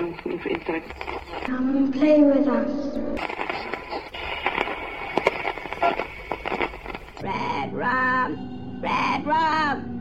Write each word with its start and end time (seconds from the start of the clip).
um, 0.00 0.14
inside. 0.24 0.82
Come 1.44 1.76
and 1.76 1.92
play 1.92 2.22
with 2.22 2.46
us. 2.46 2.96
Red 7.22 7.72
rum, 7.72 8.80
red 8.82 9.26
rum. 9.26 10.00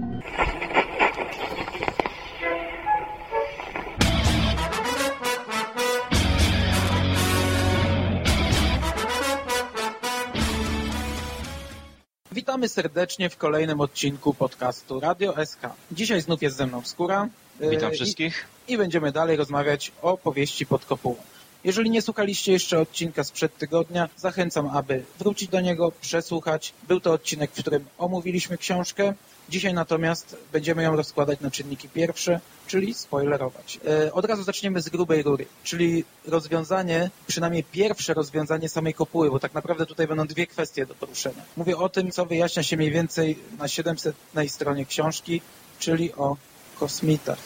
Witamy 12.32 12.70
serdecznie 12.70 13.30
w 13.30 13.38
kolejnym 13.38 13.82
odcinku 13.82 14.34
podcastu 14.34 15.00
Radio 15.00 15.46
SK. 15.46 15.60
Dzisiaj 15.92 16.22
znów 16.22 16.42
jest 16.42 16.58
ze 16.58 16.68
mną 16.68 16.82
Skóra. 16.82 17.28
E, 17.62 17.70
Witam 17.70 17.92
i- 17.92 17.96
wszystkich. 17.96 18.46
I 18.68 18.78
będziemy 18.78 19.12
dalej 19.12 19.38
rozmawiać 19.38 19.92
o 20.02 20.18
powieści 20.18 20.66
pod 20.66 20.86
kopułą. 20.86 21.16
Jeżeli 21.64 21.90
nie 21.90 22.02
słuchaliście 22.02 22.52
jeszcze 22.52 22.80
odcinka 22.80 23.24
sprzed 23.24 23.58
tygodnia, 23.58 24.10
zachęcam, 24.18 24.68
aby 24.74 25.04
wrócić 25.20 25.50
do 25.50 25.62
niego, 25.62 25.92
przesłuchać. 26.02 26.74
Był 26.88 27.00
to 27.00 27.12
odcinek, 27.14 27.52
w 27.52 27.60
którym 27.62 27.86
omówiliśmy 27.98 28.58
książkę. 28.58 29.14
Dzisiaj 29.50 29.74
natomiast 29.74 30.36
będziemy 30.52 30.84
ją 30.84 30.96
rozkładać 30.96 31.40
na 31.40 31.52
czynniki 31.52 31.90
pierwsze, 31.90 32.40
czyli 32.68 32.94
spoilerować. 32.94 33.80
E, 34.08 34.14
Od 34.14 34.26
razu 34.26 34.44
zaczniemy 34.44 34.82
z 34.82 34.90
grubej 34.90 35.24
rury, 35.24 35.46
czyli 35.64 36.04
rozwiązanie, 36.28 37.10
przynajmniej 37.28 37.64
pierwsze 37.64 38.14
rozwiązanie 38.14 38.70
samej 38.70 38.94
kopuły, 38.94 39.32
bo 39.32 39.40
tak 39.40 39.54
naprawdę 39.54 39.86
tutaj 39.86 40.08
będą 40.08 40.28
dwie 40.28 40.48
kwestie 40.48 40.86
do 40.86 40.96
poruszenia. 40.96 41.44
Mówię 41.58 41.78
o 41.78 41.90
tym, 41.90 42.12
co 42.12 42.26
wyjaśnia 42.26 42.64
się 42.64 42.78
mniej 42.78 42.92
więcej 42.92 43.40
na 43.58 43.68
700 43.68 44.16
stronie 44.48 44.86
książki, 44.86 45.42
czyli 45.80 46.14
o 46.14 46.38
kosmitach. 46.80 47.38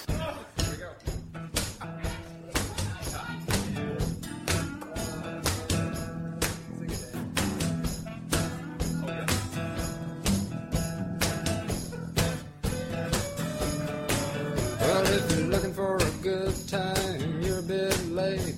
Well, 14.80 15.05
if 15.07 15.32
you're 15.32 15.48
looking 15.48 15.74
for 15.74 15.98
a 15.98 16.12
good 16.22 16.55
time, 16.68 17.41
you're 17.41 17.60
a 17.60 17.63
bit 17.63 18.05
late. 18.12 18.55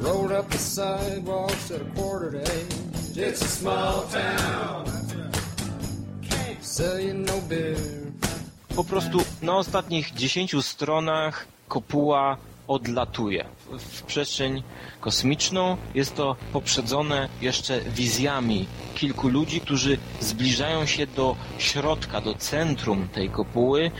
Rolled 0.00 0.32
up 0.32 0.50
the 0.50 0.58
sidewalks 0.58 1.70
at 1.70 1.80
a 1.80 1.84
quarter 1.94 2.32
to 2.32 2.40
eight. 2.40 2.74
It's 3.14 3.40
a 3.42 3.48
small 3.48 4.02
town. 4.08 4.86
Can't 6.22 6.64
sell 6.64 6.98
you 6.98 7.14
no 7.14 7.40
beer. 7.42 8.01
Po 8.76 8.84
prostu 8.84 9.18
na 9.42 9.56
ostatnich 9.56 10.14
10 10.14 10.54
stronach 10.62 11.46
kopuła 11.68 12.36
odlatuje 12.68 13.44
w- 13.78 14.02
przestrzeń 14.02 14.62
kosmiczną. 15.00 15.76
Jest 15.94 16.14
to 16.16 16.36
poprzedzone 16.52 17.28
jeszcze 17.40 17.80
wizjami 17.80 18.66
kilku 18.94 19.28
ludzi, 19.28 19.60
którzy 19.60 19.98
zbliżają 20.20 20.86
się 20.86 21.06
do 21.06 21.36
środka, 21.58 22.20
do 22.20 22.34
centrum 22.34 23.08
tej 23.08 23.30
kopuły, 23.30 23.90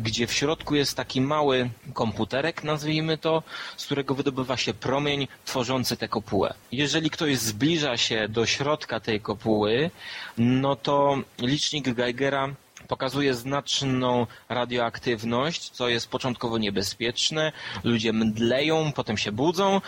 gdzie 0.00 0.26
w 0.26 0.32
środku 0.32 0.74
jest 0.74 0.96
taki 0.96 1.20
mały 1.20 1.70
komputerek, 1.94 2.64
nazwijmy 2.64 3.18
to, 3.18 3.42
z 3.76 3.84
którego 3.86 4.14
wydobywa 4.14 4.56
się 4.56 4.74
promień 4.74 5.28
tworzący 5.44 5.96
tę 5.96 6.08
kopułę. 6.08 6.54
Jeżeli 6.72 7.10
ktoś 7.10 7.38
zbliża 7.38 7.96
się 7.96 8.28
do 8.28 8.46
środka 8.46 9.00
tej 9.00 9.20
kopuły, 9.20 9.90
no 10.38 10.76
to 10.76 11.18
licznik 11.38 11.88
Geigera 11.94 12.48
pokazuje 12.86 13.34
znaczną 13.34 14.26
radioaktywność, 14.48 15.70
co 15.70 15.88
jest 15.88 16.08
początkowo 16.08 16.58
niebezpieczne. 16.58 17.52
Ludzie 17.84 18.12
mdleją, 18.12 18.92
potem 18.92 19.18
się 19.18 19.32
budzą 19.32 19.80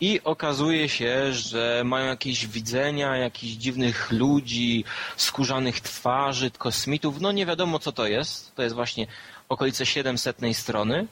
i 0.00 0.20
okazuje 0.24 0.88
się, 0.88 1.32
że 1.32 1.82
mają 1.84 2.06
jakieś 2.06 2.46
widzenia 2.46 3.16
jakichś 3.16 3.52
dziwnych 3.52 4.12
ludzi, 4.12 4.84
skórzanych 5.16 5.80
twarzy, 5.80 6.50
kosmitów. 6.50 7.20
No 7.20 7.32
nie 7.32 7.46
wiadomo 7.46 7.78
co 7.78 7.92
to 7.92 8.06
jest. 8.06 8.54
To 8.54 8.62
jest 8.62 8.74
właśnie 8.74 9.06
okolice 9.48 9.86
700 9.86 10.36
strony. 10.52 11.06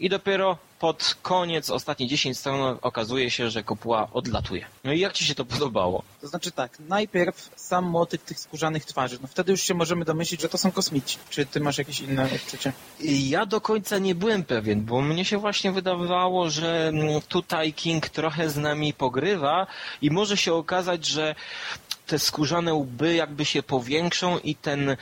I 0.00 0.08
dopiero 0.08 0.58
pod 0.78 1.16
koniec, 1.22 1.70
ostatnie 1.70 2.06
10 2.06 2.38
stron 2.38 2.78
okazuje 2.82 3.30
się, 3.30 3.50
że 3.50 3.62
kopuła 3.62 4.08
odlatuje. 4.12 4.66
No 4.84 4.92
i 4.92 5.00
jak 5.00 5.12
Ci 5.12 5.24
się 5.24 5.34
to 5.34 5.44
podobało? 5.44 6.02
To 6.20 6.28
znaczy 6.28 6.50
tak, 6.50 6.78
najpierw 6.88 7.50
sam 7.56 7.84
motyw 7.84 8.22
tych 8.22 8.40
skórzanych 8.40 8.84
twarzy. 8.84 9.18
No 9.22 9.28
wtedy 9.28 9.52
już 9.52 9.62
się 9.62 9.74
możemy 9.74 10.04
domyślić, 10.04 10.40
że 10.40 10.48
to 10.48 10.58
są 10.58 10.72
kosmici. 10.72 11.18
Czy 11.30 11.46
ty 11.46 11.60
masz 11.60 11.78
jakieś 11.78 12.00
inne 12.00 12.24
odczucie? 12.24 12.72
Ja 13.00 13.46
do 13.46 13.60
końca 13.60 13.98
nie 13.98 14.14
byłem 14.14 14.44
pewien, 14.44 14.84
bo 14.84 15.02
mnie 15.02 15.24
się 15.24 15.38
właśnie 15.38 15.72
wydawało, 15.72 16.50
że 16.50 16.88
mm, 16.88 17.20
tutaj 17.28 17.72
King 17.72 18.08
trochę 18.08 18.50
z 18.50 18.56
nami 18.56 18.92
pogrywa 18.92 19.66
i 20.02 20.10
może 20.10 20.36
się 20.36 20.54
okazać, 20.54 21.06
że 21.06 21.34
te 22.08 22.18
skórzane 22.18 22.74
łby 22.74 23.14
jakby 23.14 23.44
się 23.44 23.62
powiększą 23.62 24.38
i 24.38 24.54
ten 24.54 24.90
e, 24.90 24.96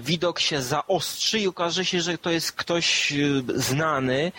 widok 0.00 0.40
się 0.40 0.62
zaostrzy 0.62 1.38
i 1.38 1.46
okaże 1.46 1.84
się, 1.84 2.00
że 2.00 2.18
to 2.18 2.30
jest 2.30 2.52
ktoś 2.52 3.12
e, 3.12 3.16
znany 3.54 4.32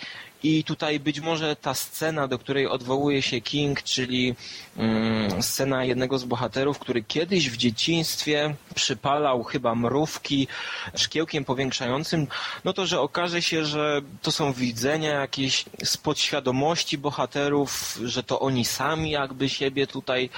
i 0.44 0.64
tutaj 0.64 1.00
być 1.00 1.20
może 1.20 1.56
ta 1.56 1.74
scena, 1.74 2.28
do 2.28 2.40
której 2.40 2.68
odwołuje 2.68 3.22
się 3.22 3.42
King, 3.42 3.84
czyli 3.84 4.36
mm, 4.78 5.42
scena 5.42 5.86
jednego 5.86 6.18
z 6.18 6.24
bohaterów, 6.24 6.80
który 6.80 7.04
kiedyś 7.04 7.50
w 7.50 7.58
dzieciństwie 7.58 8.56
przypalał 8.76 9.44
chyba 9.44 9.76
mrówki 9.76 10.48
szkiełkiem 10.96 11.46
powiększającym, 11.46 12.28
no 12.64 12.74
to, 12.74 12.86
że 12.86 13.00
okaże 13.02 13.42
się, 13.42 13.66
że 13.66 14.02
to 14.22 14.32
są 14.32 14.54
widzenia 14.54 15.20
jakieś 15.20 15.66
z 15.84 15.98
podświadomości 15.98 16.98
bohaterów, 16.98 18.00
że 18.04 18.24
to 18.24 18.40
oni 18.40 18.66
sami 18.66 19.12
jakby 19.12 19.50
siebie 19.50 19.88
tutaj 19.88 20.30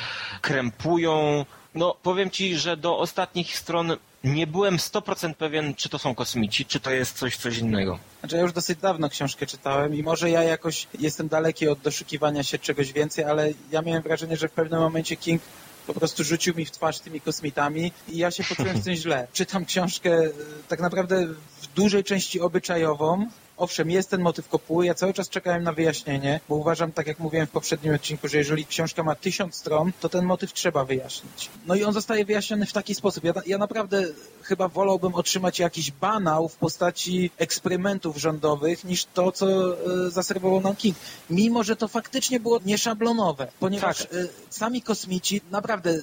krępują. 0.41 1.45
No 1.75 1.95
powiem 2.03 2.29
Ci, 2.29 2.57
że 2.57 2.77
do 2.77 2.97
ostatnich 2.97 3.57
stron 3.57 3.97
nie 4.23 4.47
byłem 4.47 4.77
100% 4.77 5.33
pewien, 5.33 5.75
czy 5.75 5.89
to 5.89 5.99
są 5.99 6.15
kosmici, 6.15 6.65
czy 6.65 6.79
to 6.79 6.91
jest 6.91 7.17
coś, 7.17 7.37
coś 7.37 7.57
innego. 7.57 7.99
Znaczy 8.19 8.35
ja 8.35 8.41
już 8.41 8.53
dosyć 8.53 8.79
dawno 8.79 9.09
książkę 9.09 9.45
czytałem 9.45 9.95
i 9.95 10.03
może 10.03 10.29
ja 10.29 10.43
jakoś 10.43 10.87
jestem 10.99 11.27
daleki 11.27 11.67
od 11.67 11.79
doszukiwania 11.79 12.43
się 12.43 12.59
czegoś 12.59 12.93
więcej, 12.93 13.25
ale 13.25 13.53
ja 13.71 13.81
miałem 13.81 14.03
wrażenie, 14.03 14.37
że 14.37 14.47
w 14.47 14.51
pewnym 14.51 14.79
momencie 14.79 15.15
King 15.15 15.41
po 15.87 15.93
prostu 15.93 16.23
rzucił 16.23 16.55
mi 16.55 16.65
w 16.65 16.71
twarz 16.71 16.99
tymi 16.99 17.21
kosmitami 17.21 17.91
i 18.09 18.17
ja 18.17 18.31
się 18.31 18.43
poczułem 18.43 18.81
z 18.81 18.83
tym 18.83 18.95
źle. 19.03 19.27
Czytam 19.33 19.65
książkę 19.65 20.11
e, 20.11 20.29
tak 20.67 20.79
naprawdę 20.79 21.27
w 21.61 21.67
dużej 21.75 22.03
części 22.03 22.41
obyczajową. 22.41 23.27
Owszem, 23.63 23.91
jest 23.91 24.09
ten 24.09 24.21
motyw 24.21 24.49
kopuły, 24.49 24.85
ja 24.85 24.93
cały 24.93 25.13
czas 25.13 25.29
czekałem 25.29 25.63
na 25.63 25.73
wyjaśnienie, 25.73 26.39
bo 26.49 26.55
uważam, 26.55 26.91
tak 26.91 27.07
jak 27.07 27.19
mówiłem 27.19 27.47
w 27.47 27.51
poprzednim 27.51 27.95
odcinku, 27.95 28.27
że 28.27 28.37
jeżeli 28.37 28.65
książka 28.65 29.03
ma 29.03 29.15
tysiąc 29.15 29.55
stron, 29.55 29.91
to 29.99 30.09
ten 30.09 30.25
motyw 30.25 30.53
trzeba 30.53 30.85
wyjaśnić. 30.85 31.49
No 31.67 31.75
i 31.75 31.83
on 31.83 31.93
zostaje 31.93 32.25
wyjaśniony 32.25 32.65
w 32.65 32.73
taki 32.73 32.95
sposób. 32.95 33.23
Ja, 33.23 33.33
ja 33.45 33.57
naprawdę 33.57 34.03
chyba 34.41 34.67
wolałbym 34.67 35.15
otrzymać 35.15 35.59
jakiś 35.59 35.91
banał 35.91 36.49
w 36.49 36.55
postaci 36.55 37.31
eksperymentów 37.37 38.17
rządowych, 38.17 38.83
niż 38.83 39.05
to, 39.05 39.31
co 39.31 39.47
e, 39.47 40.09
zaserwował 40.09 40.61
nam 40.61 40.75
King. 40.75 40.97
Mimo, 41.29 41.63
że 41.63 41.75
to 41.75 41.87
faktycznie 41.87 42.39
było 42.39 42.59
nieszablonowe, 42.65 43.47
ponieważ 43.59 43.97
Tak. 43.97 44.13
e, 44.13 44.27
sami 44.49 44.81
kosmici 44.81 45.41
naprawdę 45.51 46.01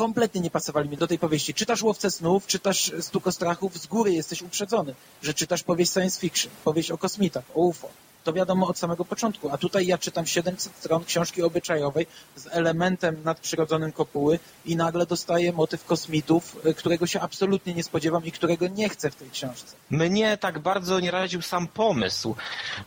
kompletnie 0.00 0.40
nie 0.40 0.50
pasowali 0.50 0.88
mi 0.88 0.96
do 0.96 1.06
tej 1.06 1.18
powieści. 1.18 1.54
Czytasz 1.54 1.82
Łowcę 1.82 2.10
Snów, 2.10 2.46
czytasz 2.46 2.92
Stuko 3.00 3.32
Strachów, 3.32 3.78
z 3.78 3.86
góry 3.86 4.12
jesteś 4.12 4.42
uprzedzony, 4.42 4.94
że 5.22 5.34
czytasz 5.34 5.62
powieść 5.62 5.92
science 5.92 6.20
fiction, 6.20 6.52
powieść 6.64 6.90
o 6.90 6.98
kosmitach, 6.98 7.44
o 7.54 7.60
UFO. 7.60 7.88
To 8.24 8.32
wiadomo 8.32 8.66
od 8.68 8.78
samego 8.78 9.04
początku. 9.04 9.50
A 9.50 9.58
tutaj 9.58 9.86
ja 9.86 9.98
czytam 9.98 10.26
700 10.26 10.72
stron 10.78 11.04
książki 11.04 11.42
obyczajowej 11.42 12.06
z 12.36 12.46
elementem 12.50 13.16
nadprzyrodzonym 13.24 13.92
kopuły 13.92 14.38
i 14.66 14.76
nagle 14.76 15.06
dostaję 15.06 15.52
motyw 15.52 15.84
kosmitów, 15.84 16.56
y, 16.66 16.74
którego 16.74 17.06
się 17.06 17.20
absolutnie 17.20 17.74
nie 17.74 17.82
spodziewam 17.82 18.24
i 18.24 18.32
którego 18.32 18.68
nie 18.68 18.88
chcę 18.88 19.10
w 19.10 19.16
tej 19.16 19.30
książce. 19.30 19.76
Mnie 19.90 20.36
tak 20.36 20.58
bardzo 20.58 21.00
nie 21.00 21.10
raził 21.10 21.42
sam 21.42 21.68
pomysł 21.68 22.34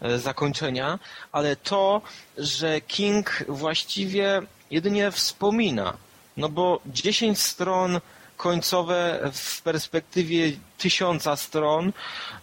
e, 0.02 0.20
zakończenia, 0.20 1.00
ale 1.32 1.56
to, 1.56 2.02
że 2.38 2.82
King 2.82 3.46
właściwie 3.48 4.42
jedynie 4.72 5.12
wspomina. 5.12 5.98
No 6.38 6.50
bo 6.50 6.80
10 6.86 7.40
stron 7.40 8.00
końcowe 8.38 9.30
w 9.34 9.62
perspektywie 9.62 10.52
tysiąca 10.78 11.36
stron, 11.36 11.94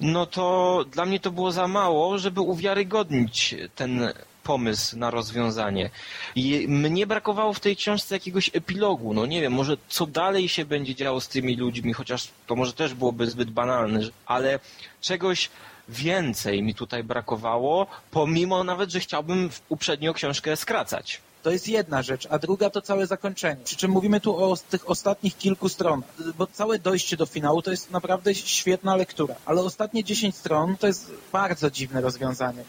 no 0.01 0.27
to 0.27 0.85
dla 0.91 1.07
mnie 1.07 1.21
to 1.21 1.31
było 1.31 1.53
za 1.53 1.69
mało, 1.69 2.19
żeby 2.19 2.41
uwiarygodnić 2.41 3.55
ten 3.75 4.13
pomysł 4.43 4.99
na 4.99 5.11
rozwiązanie. 5.11 5.91
I 6.35 6.69
mnie 6.69 7.07
brakowało 7.07 7.53
w 7.53 7.61
tej 7.61 7.77
książce 7.77 8.15
jakiegoś 8.15 8.51
epilogu. 8.53 9.15
No 9.15 9.27
nie 9.27 9.41
wiem, 9.41 9.53
może 9.53 9.77
co 9.89 10.07
dalej 10.07 10.49
się 10.49 10.65
będzie 10.65 10.95
działo 10.95 11.21
z 11.21 11.29
tymi 11.29 11.57
ludźmi, 11.57 11.93
chociaż 11.93 12.29
to 12.47 12.57
może 12.57 12.73
też 12.73 12.95
byłoby 12.95 13.27
zbyt 13.27 13.51
banalne, 13.51 14.01
ale 14.27 14.59
czegoś 15.01 15.51
więcej 15.89 16.63
mi 16.63 16.75
tutaj 16.75 17.05
brakowało, 17.05 17.87
pomimo 18.11 18.65
nawet, 18.65 18.91
że 18.91 19.01
chciałbym 19.01 19.51
uprzednio 19.69 20.15
książkę 20.15 20.57
skracać. 20.57 21.21
To 21.43 21.51
jest 21.51 21.69
jedna 21.69 22.03
rzecz, 22.03 22.27
a 22.31 22.39
druga 22.39 22.71
to 22.71 22.83
całe 22.83 23.07
zakończenie. 23.07 23.65
Przy 23.65 23.77
czym 23.77 23.91
mówimy 23.91 24.21
tu 24.21 24.37
o 24.37 24.57
tych 24.71 24.91
ostatnich 24.91 25.37
kilku 25.39 25.69
stronach, 25.69 26.11
bo 26.39 26.47
całe 26.47 26.79
dojście 26.79 27.17
do 27.17 27.27
finału 27.27 27.63
to 27.63 27.71
jest 27.71 27.91
naprawdę 27.91 28.35
świetna 28.35 28.97
lektura, 28.97 29.35
ale 29.47 29.61
ostatnie 29.63 30.05
10 30.05 30.37
stron 30.37 30.77
to 30.77 30.87
jest 30.87 31.11
bardzo 31.33 31.71
dziwne 31.71 32.01
rozwiązanie. 32.01 32.65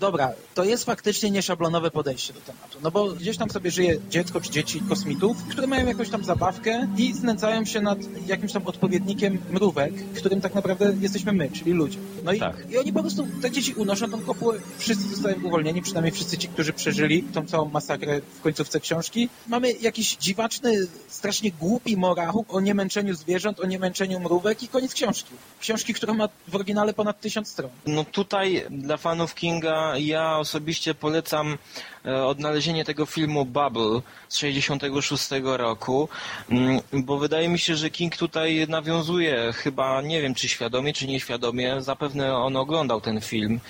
Dobra, 0.00 0.32
to 0.54 0.64
jest 0.64 0.84
faktycznie 0.84 1.30
nieszablonowe 1.30 1.90
podejście 1.90 2.32
do 2.32 2.40
tematu, 2.40 2.78
no 2.82 2.90
bo 2.90 3.12
gdzieś 3.12 3.36
tam 3.36 3.50
sobie 3.50 3.70
żyje 3.70 3.98
dziecko 4.10 4.40
czy 4.40 4.50
dzieci 4.50 4.80
kosmitów, 4.88 5.44
które 5.44 5.66
mają 5.66 5.86
jakąś 5.86 6.08
tam 6.10 6.24
zabawkę 6.24 6.88
i 6.96 7.12
znęcają 7.14 7.64
się 7.64 7.80
nad 7.80 7.98
jakimś 8.26 8.52
tam 8.52 8.66
odpowiednikiem 8.66 9.38
mrówek, 9.50 9.92
którym 10.16 10.40
tak 10.40 10.54
naprawdę 10.54 10.92
jesteśmy 11.00 11.32
my, 11.32 11.50
czyli 11.50 11.72
ludzie. 11.72 11.98
No 12.24 12.32
i, 12.32 12.38
Tak. 12.38 12.70
i 12.70 12.78
oni 12.78 12.92
po 12.92 13.00
prostu, 13.00 13.26
te 13.42 13.50
dzieci 13.50 13.74
unoszą 13.74 14.10
tą 14.10 14.20
kopułę, 14.20 14.58
wszyscy 14.78 15.08
zostają 15.08 15.36
uwolnieni, 15.44 15.82
przynajmniej 15.82 16.12
wszyscy 16.12 16.38
ci, 16.38 16.48
którzy 16.48 16.72
przeżyli 16.72 17.22
tą 17.22 17.46
całą 17.46 17.64
masakrę 17.68 18.20
w 18.38 18.40
końcówce 18.40 18.80
książki. 18.80 19.28
Mamy 19.46 19.72
jakiś 19.72 20.16
dziwaczny, 20.16 20.86
strasznie 21.08 21.50
głupi 21.52 21.96
morał 21.96 22.44
o 22.48 22.60
niemęczeniu 22.60 23.14
zwierząt, 23.14 23.60
o 23.60 23.66
niemęczeniu 23.66 24.20
mrówek 24.20 24.62
i 24.62 24.68
koniec 24.68 24.94
książki. 24.94 25.34
Książki, 25.60 25.94
która 25.94 26.14
ma 26.14 26.28
w 26.48 26.54
oryginale 26.54 26.94
ponad 26.94 27.20
tysiąc 27.20 27.48
stron. 27.48 27.70
No 27.86 28.04
tutaj 28.04 28.64
dla 28.70 28.96
fanów 28.96 29.34
Kinga 29.34 29.69
ja 29.98 30.38
osobiście 30.38 30.94
polecam 30.94 31.58
e, 32.06 32.24
odnalezienie 32.24 32.84
tego 32.84 33.06
filmu 33.06 33.44
Bubble 33.44 34.00
z 34.28 34.36
66 34.36 35.28
roku, 35.42 36.08
mm, 36.50 36.80
bo 36.92 37.18
wydaje 37.18 37.48
mi 37.48 37.58
się, 37.58 37.76
że 37.76 37.90
King 37.90 38.16
tutaj 38.16 38.66
nawiązuje 38.68 39.52
chyba, 39.52 40.02
nie 40.02 40.22
wiem 40.22 40.34
czy 40.34 40.48
świadomie, 40.48 40.92
czy 40.92 41.06
nieświadomie, 41.06 41.82
zapewne 41.82 42.36
on 42.36 42.56
oglądał 42.56 43.00
ten 43.00 43.20
film, 43.20 43.60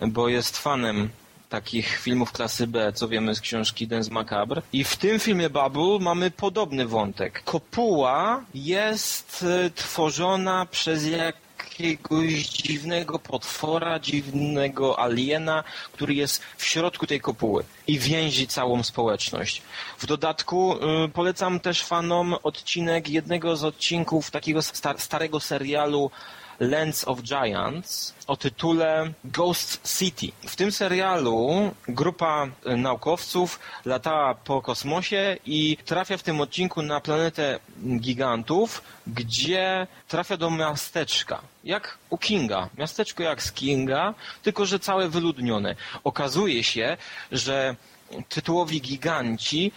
bo 0.00 0.28
jest 0.28 0.58
fanem 0.58 1.10
takich 1.52 1.98
filmów 1.98 2.32
klasy 2.32 2.66
B, 2.66 2.92
co 2.92 3.08
wiemy 3.08 3.34
z 3.34 3.40
książki 3.40 3.86
Dance 3.86 4.10
Macabre. 4.10 4.62
I 4.72 4.84
w 4.84 4.96
tym 4.96 5.18
filmie 5.18 5.50
Bubble 5.50 5.98
mamy 6.00 6.30
podobny 6.30 6.86
wątek. 6.86 7.42
Kopuła 7.44 8.44
jest 8.54 9.44
e, 9.48 9.70
tworzona 9.70 10.66
przez 10.66 11.06
jakiegoś 11.64 12.32
dziwnego 12.32 13.18
potwora, 13.18 13.98
dziwnego 14.00 14.98
aliena, 14.98 15.64
który 15.92 16.14
jest 16.14 16.42
w 16.56 16.64
środku 16.64 17.06
tej 17.06 17.20
kopuły 17.20 17.64
i 17.86 17.98
więzi 17.98 18.46
całą 18.46 18.82
społeczność. 18.82 19.62
W 19.98 20.06
dodatku 20.06 20.76
y, 21.04 21.08
polecam 21.08 21.60
też 21.60 21.82
fanom 21.82 22.36
odcinek 22.42 23.08
jednego 23.08 23.56
z 23.56 23.64
odcinków 23.64 24.30
takiego 24.30 24.62
sta 24.62 24.98
starego 24.98 25.40
serialu 25.40 26.10
Lands 26.62 27.08
of 27.08 27.22
Giants 27.22 28.14
o 28.26 28.36
tytule 28.36 29.12
Ghost 29.24 29.98
City. 29.98 30.32
W 30.46 30.56
tym 30.56 30.72
serialu 30.72 31.70
grupa 31.88 32.46
naukowców 32.76 33.60
latała 33.84 34.34
po 34.34 34.62
kosmosie 34.62 35.36
i 35.46 35.76
trafia 35.84 36.16
w 36.16 36.22
tym 36.22 36.40
odcinku 36.40 36.82
na 36.82 37.00
planetę 37.00 37.58
gigantów, 37.98 38.82
gdzie 39.06 39.86
trafia 40.08 40.36
do 40.36 40.50
miasteczka. 40.50 41.40
Jak 41.64 41.98
u 42.10 42.18
Kinga. 42.18 42.68
Miasteczko 42.78 43.22
jak 43.22 43.42
z 43.42 43.52
Kinga, 43.52 44.14
tylko 44.42 44.66
że 44.66 44.78
całe 44.78 45.08
wyludnione. 45.08 45.76
Okazuje 46.04 46.64
się, 46.64 46.96
że 47.32 47.76
tytułowi 48.28 48.80
giganci 48.80 49.72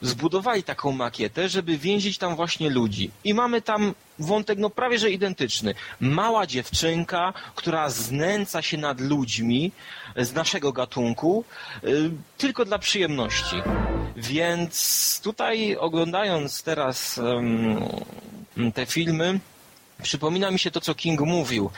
zbudowali 0.00 0.62
taką 0.62 0.92
makietę, 0.92 1.48
żeby 1.48 1.78
więzić 1.78 2.18
tam 2.18 2.36
właśnie 2.36 2.70
ludzi. 2.70 3.10
I 3.24 3.34
mamy 3.34 3.62
tam 3.62 3.94
wątek 4.18 4.58
no 4.58 4.70
prawie 4.70 4.98
że 4.98 5.10
identyczny. 5.10 5.74
Mała 6.00 6.46
dziewczynka, 6.46 7.32
która 7.54 7.90
znęca 7.90 8.62
się 8.62 8.78
nad 8.78 9.00
ludźmi 9.00 9.72
z 10.16 10.32
naszego 10.32 10.72
gatunku 10.72 11.44
y, 11.84 12.10
tylko 12.38 12.64
dla 12.64 12.78
przyjemności. 12.78 13.56
Więc 14.16 15.20
tutaj 15.24 15.76
oglądając 15.76 16.62
teraz 16.62 17.20
te 18.74 18.86
filmy, 18.86 19.40
przypomina 20.02 20.50
mi 20.50 20.58
się 20.58 20.70
to, 20.70 20.80
co 20.80 20.94
King 20.94 21.20
mówił. 21.20 21.70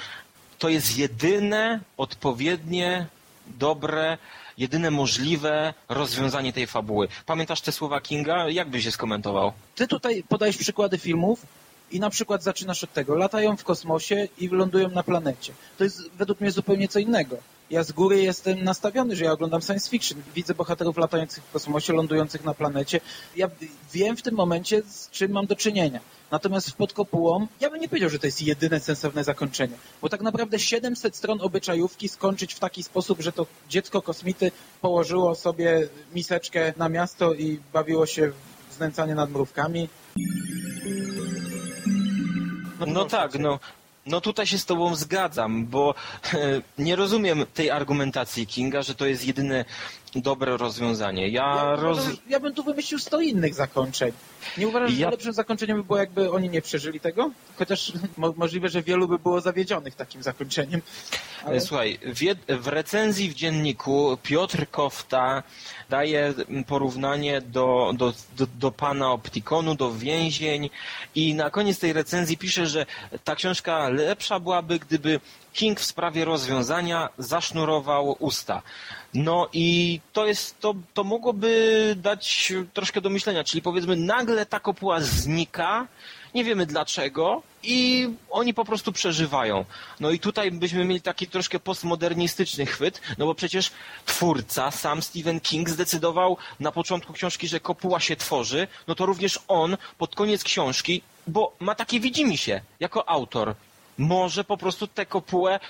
To 0.59 0.69
jest 0.69 0.99
jedyne, 0.99 1.81
odpowiednie, 1.97 3.07
dobre, 3.47 4.19
jedyne 4.59 4.91
możliwe 4.91 5.75
rozwiązanie 5.89 6.53
tej 6.53 6.67
fabuły. 6.67 7.09
Pamiętasz 7.27 7.61
te 7.61 7.73
słowa 7.73 8.01
Kinga? 8.01 8.49
Jak 8.49 8.69
byś 8.69 8.85
je 8.85 8.93
skomentował? 8.93 9.53
Ty 9.75 9.89
tutaj 9.89 10.25
podajesz 10.29 10.57
przykłady 10.57 10.99
filmów 10.99 11.47
i 11.91 12.01
na 12.01 12.11
przykład 12.11 12.43
zaczynasz 12.43 12.85
od 12.85 12.93
tego. 12.93 13.17
Latają 13.17 13.57
w 13.57 13.65
kosmosie 13.65 14.29
i 14.39 14.49
lądują 14.49 14.89
na 14.89 15.03
planecie. 15.03 15.53
To 15.79 15.85
jest 15.85 16.11
według 16.19 16.41
mnie 16.41 16.51
zupełnie 16.51 16.89
co 16.89 16.99
innego. 16.99 17.37
Ja 17.73 17.83
z 17.85 17.93
góry 17.93 18.23
jestem 18.23 18.65
nastawiony, 18.65 19.17
że 19.17 19.25
ja 19.25 19.33
oglądam 19.33 19.63
science 19.63 19.91
fiction. 19.91 20.23
Widzę 20.35 20.55
bohaterów 20.55 20.97
latających 20.97 21.45
w 21.45 21.53
kosmosie, 21.53 21.93
lądujących 21.93 22.45
na 22.45 22.55
planecie. 22.55 23.01
Ja 23.37 23.51
wiem 23.93 24.17
w 24.17 24.23
tym 24.23 24.35
momencie, 24.35 24.83
z 24.83 25.11
czym 25.11 25.33
mam 25.33 25.47
do 25.47 25.57
czynienia. 25.57 26.01
Natomiast 26.31 26.71
w 26.71 26.75
pod 26.75 26.93
kopułą, 26.93 27.47
ja 27.61 27.71
bym 27.71 27.81
nie 27.81 27.89
powiedział, 27.89 28.11
że 28.11 28.19
to 28.19 28.27
jest 28.27 28.43
jedyne 28.43 28.81
sensowne 28.81 29.25
zakończenie. 29.25 29.75
Bo 30.03 30.09
tak 30.09 30.21
naprawdę 30.21 30.59
700 30.59 31.17
stron 31.17 31.41
obyczajówki 31.41 32.09
skończyć 32.09 32.55
w 32.55 32.59
taki 32.59 32.83
sposób, 32.83 33.21
że 33.21 33.33
to 33.33 33.47
dziecko 33.69 34.03
kosmity 34.03 34.53
położyło 34.81 35.35
sobie 35.35 35.89
miseczkę 36.15 36.73
na 36.77 36.89
miasto 36.89 37.35
i 37.35 37.61
bawiło 37.73 38.07
się 38.07 38.33
w 38.71 38.75
znęcanie 38.75 39.15
nad 39.15 39.31
mrówkami. 39.31 39.89
No, 42.81 42.87
proszę 42.87 43.11
tak, 43.11 43.39
no. 43.39 43.59
No 44.07 44.21
tutaj 44.21 44.47
się 44.47 44.59
z 44.59 44.67
tobą 44.67 44.95
zgadzam, 44.95 45.67
bo 45.67 45.95
e, 46.35 46.63
nie 46.79 46.97
rozumiem 46.97 47.47
tej 47.55 47.71
argumentacji 47.71 48.47
Kinga, 48.47 48.83
że 48.83 48.95
to 48.95 49.07
jest 49.07 49.27
jedyne 49.27 49.65
dobre 50.15 50.57
rozwiązanie. 50.57 51.29
Ja, 51.29 51.43
Ja, 51.57 51.77
roz... 51.77 51.99
ja 52.29 52.41
bym 52.41 52.55
tu 52.55 52.63
wymyślił 52.65 52.99
100 52.99 53.21
innych 53.21 53.55
zakończeń. 53.55 54.13
Nie 54.59 54.69
uważasz, 54.69 54.91
że 54.93 55.01
Ja- 55.01 55.11
lepszym 55.11 55.33
zakończeniem 55.33 55.77
by 55.77 55.83
było, 55.85 55.99
jakby 55.99 56.31
oni 56.31 56.49
nie 56.49 56.63
przeżyli 56.63 57.01
tego? 57.01 57.31
Chociaż 57.59 57.93
mo 58.17 58.35
możliwe, 58.37 58.69
że 58.69 58.83
wielu 58.83 59.09
by 59.09 59.19
było 59.19 59.41
zawiedzionych 59.41 59.95
takim 59.95 60.23
zakończeniem. 60.23 60.81
Ale... 61.45 61.57
E, 61.57 61.61
Słuchaj, 61.61 61.99
w, 62.03 62.21
w 62.63 62.67
recenzji 62.67 63.29
w 63.31 63.35
dzienniku 63.35 64.19
Piotr 64.23 64.67
Kofta 64.71 65.43
daje 65.91 66.35
porównanie 66.67 67.41
do, 67.41 67.93
do, 67.97 68.13
do, 68.37 68.47
do 68.59 68.71
pana 68.71 69.13
Optikonu, 69.13 69.75
do 69.75 69.95
więzień 69.95 70.71
i 71.15 71.35
na 71.35 71.51
koniec 71.51 71.79
tej 71.79 71.93
recenzji 71.93 72.37
pisze, 72.39 72.67
że 72.67 72.87
ta 73.25 73.35
książka 73.35 73.89
lepsza 73.89 74.41
byłaby, 74.41 74.79
gdyby 74.79 75.21
King 75.53 75.81
w 75.81 75.85
sprawie 75.85 76.25
rozwiązania 76.25 77.09
zasznurował 77.19 78.17
usta. 78.19 78.63
No 79.15 79.49
i 79.53 80.01
to 80.13 80.27
jest, 80.27 80.61
to, 80.61 80.75
to 80.95 81.05
mogłoby 81.05 81.95
dać 81.99 82.53
troszkę 82.75 83.01
do 83.01 83.11
myślenia, 83.11 83.45
czyli 83.45 83.63
powiedzmy 83.63 83.97
nagle 83.97 84.47
ta 84.47 84.61
kopuła 84.61 85.01
znika, 85.01 85.87
nie 86.35 86.45
wiemy 86.45 86.67
dlaczego 86.67 87.43
i 87.63 88.09
oni 88.31 88.55
po 88.55 88.65
prostu 88.65 88.93
przeżywają. 88.93 89.65
No 90.01 90.11
i 90.11 90.19
tutaj 90.19 90.51
byśmy 90.51 90.85
mieli 90.85 91.01
taki 91.01 91.27
troszkę 91.27 91.61
postmodernistyczny 91.61 92.67
chwyt, 92.67 93.01
no 93.19 93.27
bo 93.27 93.35
przecież 93.35 93.71
twórca, 94.07 94.71
sam 94.71 95.03
Stephen 95.03 95.41
King 95.41 95.71
zdecydował 95.71 96.37
na 96.61 96.73
początku 96.73 97.13
książki, 97.13 97.49
że 97.49 97.61
kopuła 97.61 98.01
się 98.01 98.17
tworzy, 98.17 98.69
no 98.89 98.95
to 98.95 99.07
również 99.07 99.39
on 99.49 99.77
pod 99.99 100.15
koniec 100.15 100.45
książki, 100.45 101.03
bo 101.27 101.57
ma 101.61 101.75
takie 101.75 102.01
widzimisię 102.01 102.63
jako 102.81 103.09
autor, 103.09 103.55
może 103.99 104.45
po 104.45 104.57
prostu 104.57 104.87
tę 104.87 105.07
kopułę 105.07 105.61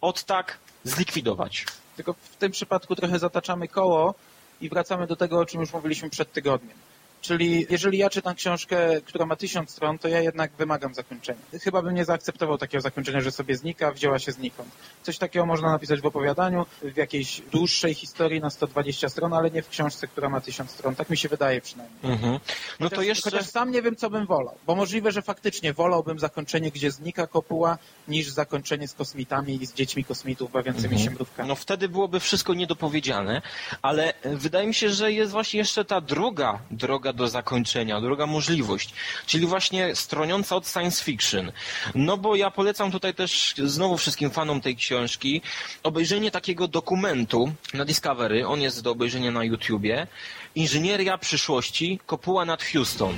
od 0.00 0.24
tak 0.24 0.58
zlikwidować. 0.84 1.66
Tylko 1.96 2.12
w 2.12 2.36
tym 2.36 2.52
przypadku 2.52 2.96
trochę 2.96 3.18
zataczamy 3.18 3.68
koło 3.68 4.14
i 4.60 4.68
wracamy 4.68 5.06
do 5.06 5.16
tego, 5.16 5.38
o 5.38 5.46
czym 5.46 5.60
już 5.60 5.72
mówiliśmy 5.72 6.10
przed 6.10 6.32
tygodniem. 6.32 6.76
Czyli 7.20 7.66
jeżeli 7.70 7.98
ja 7.98 8.10
czytam 8.10 8.34
książkę, 8.34 9.00
która 9.04 9.26
ma 9.26 9.36
tysiąc 9.36 9.70
stron, 9.70 9.98
to 9.98 10.08
ja 10.08 10.20
jednak 10.20 10.52
wymagam 10.58 10.94
zakończenia. 10.94 11.40
Chyba 11.62 11.82
bym 11.82 11.94
nie 11.94 12.04
zaakceptował 12.04 12.58
takiego 12.58 12.80
zakończenia, 12.80 13.20
że 13.20 13.30
sobie 13.30 13.56
znika, 13.56 13.92
wzięła 13.92 14.18
się 14.18 14.32
znikąd. 14.32 14.68
Coś 15.02 15.18
takiego 15.18 15.46
można 15.46 15.70
napisać 15.70 16.00
w 16.00 16.06
opowiadaniu, 16.06 16.66
w 16.82 16.96
jakiejś 16.96 17.42
dłuższej 17.52 17.94
historii 17.94 18.40
na 18.40 18.50
120 18.50 19.08
stron, 19.08 19.32
ale 19.32 19.50
nie 19.50 19.62
w 19.62 19.68
książce, 19.68 20.06
która 20.06 20.28
ma 20.28 20.40
tysiąc 20.40 20.70
stron. 20.70 20.94
Tak 20.94 21.10
mi 21.10 21.16
się 21.16 21.28
wydaje 21.28 21.60
przynajmniej. 21.60 22.12
Mhm. 22.12 22.32
No 22.80 22.90
to 22.90 22.96
Chociaż- 22.96 23.06
jeszcze... 23.06 23.30
Chociaż 23.30 23.46
sam 23.46 23.70
nie 23.70 23.82
wiem, 23.82 23.96
co 23.96 24.10
bym 24.10 24.26
wolał. 24.26 24.54
Bo 24.66 24.74
możliwe, 24.74 25.12
że 25.12 25.22
faktycznie 25.22 25.72
wolałbym 25.72 26.18
zakończenie, 26.18 26.70
gdzie 26.70 26.90
znika 26.90 27.26
kopuła, 27.26 27.78
niż 28.08 28.28
zakończenie 28.28 28.88
z 28.88 28.94
kosmitami 28.94 29.62
i 29.62 29.66
z 29.66 29.74
dziećmi 29.74 30.04
kosmitów 30.04 30.52
bawiącymi 30.52 30.98
się 31.00 31.10
mrówkami. 31.10 31.48
No 31.48 31.54
wtedy 31.54 31.88
byłoby 31.88 32.20
wszystko 32.20 32.54
niedopowiedziane, 32.54 33.42
ale 33.82 34.14
e, 34.22 34.36
wydaje 34.36 34.66
mi 34.66 34.74
się, 34.74 34.90
że 34.90 35.12
jest 35.12 35.32
właśnie 35.32 35.58
jeszcze 35.58 35.84
ta 35.84 36.00
druga 36.00 36.58
droga 36.70 37.09
do 37.12 37.28
zakończenia, 37.28 38.00
druga 38.00 38.26
możliwość, 38.26 38.94
czyli 39.26 39.46
właśnie 39.46 39.96
stroniąca 39.96 40.56
od 40.56 40.68
science 40.68 41.04
fiction. 41.04 41.52
No 41.94 42.16
bo 42.16 42.36
ja 42.36 42.50
polecam 42.50 42.90
tutaj 42.90 43.14
też 43.14 43.54
znowu 43.64 43.98
wszystkim 43.98 44.30
fanom 44.30 44.60
tej 44.60 44.76
książki 44.76 45.42
obejrzenie 45.82 46.30
takiego 46.30 46.68
dokumentu 46.68 47.52
na 47.74 47.84
Discovery, 47.84 48.46
on 48.46 48.60
jest 48.60 48.82
do 48.82 48.90
obejrzenia 48.90 49.30
na 49.30 49.44
YouTubie, 49.44 50.06
Inżynieria 50.54 51.18
przyszłości, 51.18 52.00
kopuła 52.06 52.44
nad 52.44 52.62
Houston. 52.62 53.16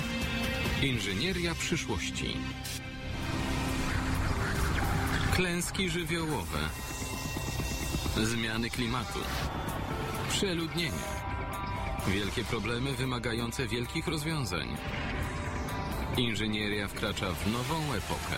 Inżynieria 0.83 1.55
przyszłości. 1.55 2.37
Klęski 5.35 5.91
żywiołowe. 5.91 6.59
Zmiany 8.17 8.71
klimatu. 8.71 9.19
Przeludnienie. 10.31 11.22
Wielkie 12.09 12.45
problemy 12.45 12.93
wymagające 12.93 13.69
wielkich 13.69 14.07
rozwiązań. 14.07 14.77
Inżynieria 16.17 16.89
wkracza 16.89 17.33
w 17.33 17.47
nową 17.53 17.93
epokę. 17.93 18.37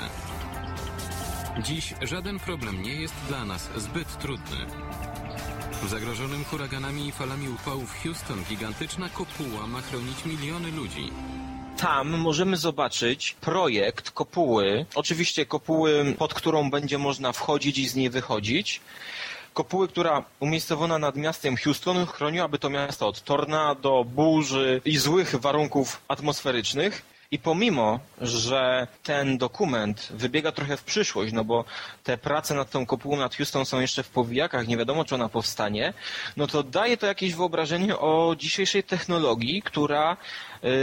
Dziś 1.63 1.95
żaden 2.03 2.39
problem 2.39 2.83
nie 2.83 2.95
jest 2.95 3.15
dla 3.29 3.45
nas 3.45 3.71
zbyt 3.77 4.19
trudny. 4.19 4.57
W 5.83 5.89
zagrożonym 5.89 6.45
huraganami 6.45 7.09
i 7.09 7.13
falami 7.13 7.49
upałów 7.49 8.03
Houston 8.03 8.45
gigantyczna 8.49 9.09
kopuła 9.09 9.67
ma 9.67 9.81
chronić 9.81 10.25
miliony 10.25 10.71
ludzi. 10.71 11.11
Tam 11.77 12.11
możemy 12.11 12.57
zobaczyć 12.57 13.37
projekt 13.41 14.11
kopuły, 14.11 14.87
oczywiście 14.95 15.47
kopuły, 15.47 16.15
pod 16.19 16.35
którą 16.35 16.71
będzie 16.71 16.99
można 16.99 17.33
wchodzić 17.33 17.79
i 17.79 17.89
z 17.89 17.95
niej 17.95 18.11
wychodzić. 18.11 18.81
Kopuły, 19.55 19.89
która 19.89 20.25
umiejscowiona 20.41 20.99
nad 20.99 21.17
miastem 21.17 21.57
Houston 21.57 22.07
chroniłaby 22.07 22.59
to 22.59 22.71
miasto 22.71 23.09
od 23.09 23.23
tornado, 23.23 24.05
burzy 24.05 24.81
i 24.85 24.99
złych 24.99 25.35
warunków 25.35 26.01
atmosferycznych. 26.09 27.14
I 27.35 27.39
pomimo, 27.39 28.01
że 28.21 28.87
ten 29.03 29.39
dokument 29.39 30.09
wybiega 30.11 30.53
trochę 30.53 30.77
w 30.77 30.85
przyszłość, 30.85 31.33
no 31.33 31.45
bo 31.45 31.65
te 32.05 32.19
prace 32.19 32.55
nad 32.55 32.71
tą 32.71 32.87
kopułą 32.87 33.17
nad 33.17 33.35
Houston 33.37 33.65
są 33.65 33.81
jeszcze 33.81 34.03
w 34.03 34.09
powijakach, 34.09 34.67
nie 34.69 34.77
wiadomo 34.77 35.05
czy 35.05 35.15
ona 35.15 35.29
powstanie, 35.29 35.95
no 36.37 36.47
to 36.47 36.63
daje 36.63 36.97
to 36.97 37.07
jakieś 37.07 37.35
wyobrażenie 37.35 37.99
o 37.99 38.37
dzisiejszej 38.39 38.83
technologii, 38.83 39.63
która 39.63 40.17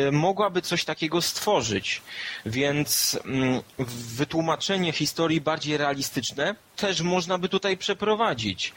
y, 0.07 0.11
mogłaby 0.11 0.61
coś 0.61 0.85
takiego 0.85 1.21
stworzyć. 1.21 2.01
Więc 2.45 3.19
mm, 3.25 3.61
wytłumaczenie 4.15 4.91
historii 4.91 5.41
bardziej 5.41 5.77
realistyczne 5.77 6.55
też 6.75 7.01
można 7.01 7.37
by 7.37 7.49
tutaj 7.49 7.77
przeprowadzić. 7.77 8.73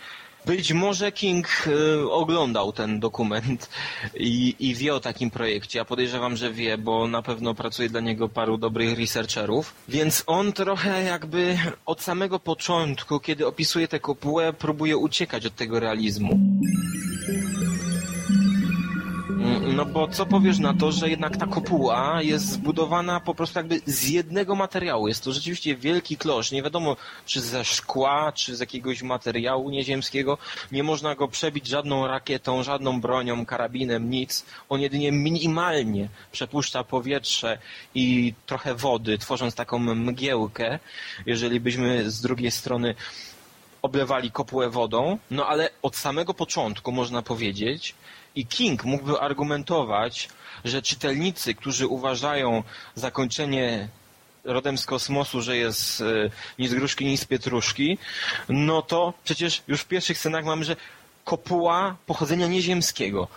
Być 0.47 0.73
może 0.73 1.13
King 1.13 1.67
y, 1.67 2.11
oglądał 2.11 2.73
ten 2.73 3.01
dokument 3.01 3.69
i, 4.15 4.57
i 4.59 4.75
wie 4.75 4.95
o 4.95 5.01
takim 5.01 5.31
projekcie. 5.31 5.79
Ja 5.79 5.85
podejrzewam, 5.85 6.37
że 6.37 6.53
wie, 6.53 6.79
bo 6.79 7.09
na 7.09 7.23
pewno 7.23 7.55
pracuje 7.55 7.89
dla 7.89 8.01
niego 8.01 8.29
paru 8.29 8.59
dobrych 8.59 8.99
researcherów. 8.99 9.75
Więc 9.89 10.25
on 10.27 10.53
trochę 10.53 11.03
jakby 11.03 11.59
od 11.87 12.03
samego 12.03 12.39
początku, 12.39 13.21
kiedy 13.21 13.47
opisuje 13.47 13.89
tę 13.89 14.01
kopułę, 14.01 14.53
próbuje 14.53 14.97
uciekać 14.97 15.47
od 15.47 15.55
tego 15.55 15.81
realizmu. 15.81 16.39
No 19.66 19.85
bo 19.85 20.09
co 20.09 20.26
powiesz 20.26 20.59
na 20.59 20.75
to, 20.75 20.92
że 20.92 21.11
jednak 21.11 21.37
ta 21.37 21.47
kopuła 21.47 22.23
jest 22.23 22.49
zbudowana 22.49 23.21
po 23.21 23.35
prostu 23.35 23.59
jakby 23.59 23.80
z 23.87 24.09
jednego 24.09 24.54
materiału. 24.54 25.09
Jest 25.09 25.25
to 25.25 25.33
rzeczywiście 25.33 25.76
wielki 25.76 26.16
klosz. 26.16 26.52
Nie 26.52 26.62
wiadomo, 26.62 26.97
czy 27.26 27.40
ze 27.40 27.64
szkła, 27.64 28.33
czy 28.33 28.56
z 28.56 28.61
jakiegoś 28.61 29.02
materiału 29.02 29.71
nieziemskiego. 29.71 30.38
Nie 30.73 30.83
można 30.83 31.14
go 31.14 31.28
przebić 31.28 31.66
żadną 31.66 32.06
rakietą, 32.06 32.62
żadną 32.62 33.00
bronią, 33.00 33.47
karabinem, 33.47 34.11
nic. 34.11 34.44
On 34.68 34.80
jedynie 34.80 35.12
minimalnie 35.12 36.09
przepuszcza 36.33 36.85
powietrze 36.85 37.59
i 37.94 38.35
trochę 38.47 38.75
wody, 38.75 39.18
tworząc 39.18 39.54
taką 39.54 39.78
mgiełkę. 39.78 40.78
Jeżeli 41.26 41.61
byśmy 41.61 42.11
z 42.11 42.21
drugiej 42.21 42.50
strony 42.50 42.94
oblewali 43.85 44.31
kopułę 44.31 44.71
wodą, 44.71 45.19
no 45.31 45.47
ale 45.47 45.71
od 45.83 45.97
samego 45.97 46.35
początku 46.35 46.93
można 46.93 47.23
powiedzieć 47.23 47.95
i 48.35 48.47
King 48.47 48.85
mógłby 48.85 49.21
argumentować, 49.21 50.29
że 50.64 50.83
czytelnicy, 50.83 51.55
którzy 51.55 51.87
uważają 51.87 52.62
zakończenie 52.95 53.88
rodem 54.45 54.79
z 54.79 54.87
kosmosu, 54.87 55.43
że 55.43 55.57
jest 55.57 56.00
e, 56.00 56.05
ni 56.59 56.69
z 56.69 56.75
gruszki, 56.75 57.05
ni 57.05 57.17
z 57.17 57.25
pietruszki, 57.25 57.99
no 58.49 58.83
to 58.83 59.12
przecież 59.25 59.62
już 59.69 59.81
w 59.81 59.87
pierwszych 59.87 60.19
scenach 60.19 60.45
mamy, 60.45 60.64
że 60.64 60.76
kopuła 61.25 61.97
pochodzenia 62.07 62.47
nieziemskiego. 62.47 63.29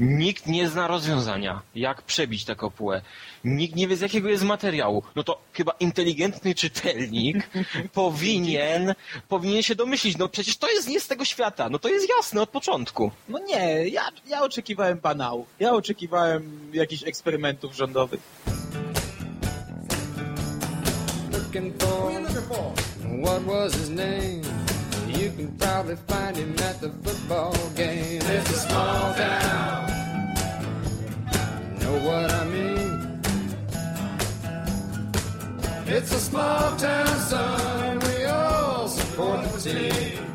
Nikt 0.00 0.46
nie 0.46 0.68
zna 0.68 0.86
rozwiązania, 0.86 1.62
jak 1.74 2.02
przebić 2.02 2.44
tę 2.44 2.56
kopułę. 2.56 3.02
Nikt 3.44 3.76
nie 3.76 3.88
wie, 3.88 3.96
z 3.96 4.00
jakiego 4.00 4.28
jest 4.28 4.44
materiału. 4.44 5.02
No 5.16 5.24
to 5.24 5.40
chyba 5.52 5.72
inteligentny 5.80 6.54
czytelnik 6.54 7.50
powinien, 7.92 8.94
powinien 9.28 9.62
się 9.62 9.74
domyślić, 9.74 10.18
no 10.18 10.28
przecież 10.28 10.56
to 10.56 10.70
jest 10.70 10.88
nie 10.88 11.00
z 11.00 11.08
tego 11.08 11.24
świata. 11.24 11.68
No 11.68 11.78
to 11.78 11.88
jest 11.88 12.08
jasne 12.16 12.42
od 12.42 12.50
początku. 12.50 13.10
No 13.28 13.38
nie, 13.38 13.88
ja, 13.88 14.08
ja 14.28 14.42
oczekiwałem 14.42 14.98
banału. 14.98 15.46
Ja 15.60 15.72
oczekiwałem 15.72 16.70
jakichś 16.72 17.02
eksperymentów 17.04 17.76
rządowych. 17.76 18.20
looking 21.32 21.72
for? 21.80 22.10
What 23.22 23.42
was 23.42 23.74
his 23.74 23.90
name? 23.90 24.42
You 25.08 25.30
can 25.30 25.56
probably 25.58 25.96
find 25.96 26.36
him 26.36 26.54
at 26.60 26.80
the 26.80 26.90
football 27.02 27.52
game. 27.74 28.20
It's 36.02 36.12
a 36.14 36.18
small 36.18 36.76
town, 36.78 37.06
son, 37.28 37.84
and 37.84 38.02
we 38.04 38.24
all 38.24 38.88
support 38.88 39.44
the 39.52 39.60
team. 39.60 40.29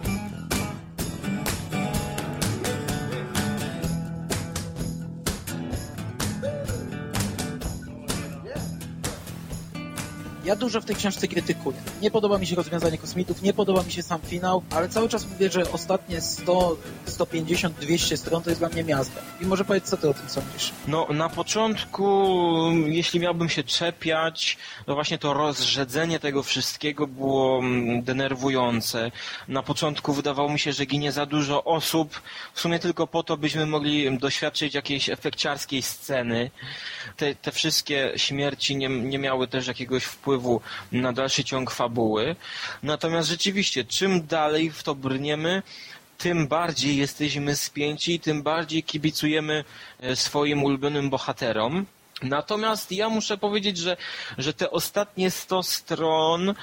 Ja 10.46 10.56
dużo 10.56 10.82
w 10.82 10.86
tej 10.86 10.96
książce 10.96 11.28
krytykuję. 11.28 11.78
Nie 12.02 12.12
podoba 12.12 12.38
mi 12.38 12.48
się 12.48 12.56
rozwiązanie 12.56 12.98
kosmitów, 12.98 13.42
nie 13.42 13.54
podoba 13.54 13.84
mi 13.84 13.92
się 13.92 14.04
sam 14.04 14.22
finał, 14.22 14.64
ale 14.70 14.90
cały 14.90 15.10
czas 15.10 15.28
mówię, 15.30 15.50
że 15.52 15.72
ostatnie 15.72 16.22
100, 16.22 16.78
150, 17.06 17.76
200 17.76 18.18
stron 18.18 18.44
to 18.44 18.50
jest 18.50 18.62
dla 18.62 18.70
mnie 18.70 18.84
miazga. 18.84 19.22
I 19.42 19.46
może 19.46 19.66
powiedz, 19.66 19.90
co 19.90 19.98
ty 19.98 20.10
o 20.10 20.14
tym 20.14 20.30
sądzisz? 20.30 20.72
No, 20.88 21.08
na 21.10 21.30
początku, 21.30 22.26
jeśli 22.86 23.20
miałbym 23.20 23.50
się 23.50 23.64
czepiać, 23.64 24.58
to 24.86 24.96
właśnie 24.96 25.18
to 25.18 25.34
rozrzedzenie 25.34 26.20
tego 26.20 26.44
wszystkiego 26.44 27.08
było 27.08 27.60
mm, 27.60 28.04
denerwujące. 28.04 29.12
Na 29.48 29.64
początku 29.64 30.14
wydawało 30.14 30.50
mi 30.50 30.60
się, 30.60 30.74
że 30.74 30.86
ginie 30.86 31.12
za 31.12 31.26
dużo 31.26 31.64
osób, 31.64 32.22
w 32.54 32.62
sumie 32.62 32.80
tylko 32.80 33.08
po 33.08 33.24
to, 33.24 33.38
byśmy 33.38 33.66
mogli 33.66 34.18
doświadczyć 34.18 34.74
jakiejś 34.74 35.10
efekciarskiej 35.10 35.82
sceny. 35.82 36.52
Te, 37.18 37.36
te 37.36 37.52
wszystkie 37.52 38.14
śmierci 38.16 38.76
nie, 38.76 38.90
nie 38.90 39.20
miały 39.20 39.48
też 39.48 39.68
jakiegoś 39.68 40.04
wpływu 40.04 40.35
na 40.92 41.14
dalszy 41.14 41.44
ciąg 41.44 41.72
fabuły. 41.72 42.36
Natomiast 42.84 43.30
rzeczywiście, 43.30 43.86
czym 43.86 44.28
dalej 44.28 44.72
w 44.72 44.84
to 44.84 44.96
brniemy, 44.96 45.64
tym 46.18 46.48
bardziej 46.48 46.98
jesteśmy 46.98 47.56
spięci, 47.56 48.20
tym 48.20 48.44
bardziej 48.44 48.84
kibicujemy 48.84 49.64
e, 50.00 50.16
swoim 50.16 50.64
ulubionym 50.64 51.10
bohaterom. 51.10 51.86
Natomiast 52.22 52.92
ja 52.92 53.10
muszę 53.10 53.38
powiedzieć, 53.38 53.78
że, 53.78 53.98
że 54.38 54.54
te 54.54 54.72
ostatnie 54.72 55.32
100 55.32 55.64
stron 55.64 56.54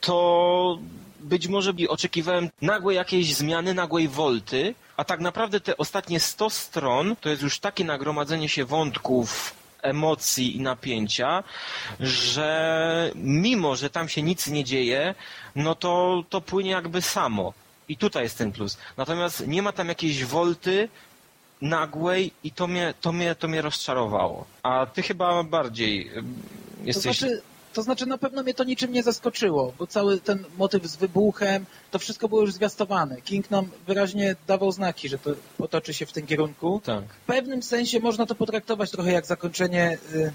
to 0.00 0.78
być 1.20 1.48
może 1.48 1.72
oczekiwałem 1.88 2.48
nagłej 2.62 2.96
jakiejś 2.96 3.34
zmiany, 3.34 3.74
nagłej 3.74 4.08
wolty, 4.08 4.74
a 4.96 5.04
tak 5.04 5.20
naprawdę 5.20 5.60
te 5.60 5.76
ostatnie 5.76 6.20
100 6.20 6.50
stron 6.50 7.16
to 7.20 7.28
jest 7.28 7.42
już 7.42 7.58
takie 7.58 7.84
nagromadzenie 7.84 8.48
się 8.48 8.64
wątków, 8.64 9.54
emocji 9.82 10.56
i 10.56 10.60
napięcia, 10.60 11.44
że 12.00 13.10
mimo, 13.14 13.76
że 13.76 13.90
tam 13.90 14.08
się 14.08 14.22
nic 14.22 14.46
nie 14.46 14.64
dzieje, 14.64 15.14
no 15.56 15.74
to, 15.74 16.24
to 16.28 16.40
płynie 16.40 16.70
jakby 16.70 17.02
samo. 17.02 17.52
I 17.88 17.96
tutaj 17.96 18.22
jest 18.22 18.38
ten 18.38 18.52
plus. 18.52 18.78
Natomiast 18.96 19.46
nie 19.46 19.62
ma 19.62 19.72
tam 19.72 19.88
jakiejś 19.88 20.24
wolty 20.24 20.88
nagłej 21.62 22.32
i 22.44 22.50
to 22.52 22.66
mnie, 22.66 22.94
to 23.00 23.12
mnie, 23.12 23.34
to 23.34 23.48
mnie 23.48 23.62
rozczarowało. 23.62 24.46
A 24.62 24.86
ty 24.86 25.02
chyba 25.02 25.42
bardziej 25.42 26.10
ym, 26.16 26.42
To 26.80 26.84
jesteś... 26.86 27.18
znaczy, 27.18 27.42
to 27.72 27.82
znaczy 27.82 28.06
na 28.06 28.18
pewno 28.18 28.42
mnie 28.42 28.54
to 28.54 28.64
niczym 28.64 28.92
nie 28.92 29.02
zaskoczyło, 29.02 29.72
bo 29.78 29.86
cały 29.86 30.20
ten 30.20 30.44
motyw 30.58 30.86
z 30.86 30.96
wybuchem, 30.96 31.66
to 31.90 31.98
wszystko 31.98 32.28
było 32.28 32.40
już 32.40 32.52
zwiastowane. 32.52 33.20
King 33.20 33.50
nam 33.50 33.68
wyraźnie 33.86 34.36
dawał 34.46 34.72
znaki, 34.72 35.08
że 35.08 35.18
to 35.18 35.30
potoczy 35.58 35.94
się 35.94 36.06
w 36.06 36.12
tym 36.12 36.26
kierunku. 36.26 36.80
Tak. 36.84 37.04
W 37.04 37.26
pewnym 37.26 37.62
sensie 37.62 38.00
można 38.00 38.26
to 38.26 38.34
potraktować 38.34 38.90
trochę 38.90 39.12
jak 39.12 39.26
zakończenie, 39.26 39.98
y, 40.14 40.32